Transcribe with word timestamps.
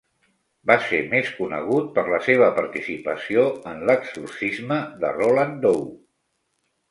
Va 0.69 0.75
ser 0.85 0.99
més 1.09 1.27
conegut 1.41 1.91
per 1.97 2.03
la 2.13 2.19
seva 2.27 2.47
participació 2.55 3.43
en 3.73 3.85
l'exorcisme 3.89 4.79
de 5.05 5.11
Roland 5.19 5.63
Doe. 5.67 5.85